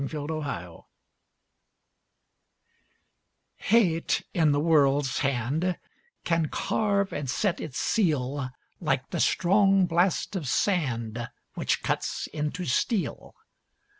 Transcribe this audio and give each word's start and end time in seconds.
A 0.03 0.07
PROUD 0.07 0.31
LADY 0.43 0.77
Hate 3.57 4.25
in 4.33 4.51
the 4.51 4.59
world's 4.59 5.19
hand 5.19 5.77
Can 6.23 6.47
carve 6.47 7.13
and 7.13 7.29
set 7.29 7.61
its 7.61 7.77
seal 7.77 8.49
Like 8.79 9.11
the 9.11 9.19
strong 9.19 9.85
blast 9.85 10.35
of 10.35 10.47
sand 10.47 11.29
Which 11.53 11.83
cuts 11.83 12.25
into 12.33 12.65
steel. 12.65 13.35